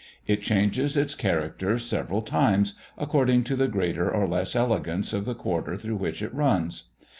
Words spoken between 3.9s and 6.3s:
or less elegance of the quarter through which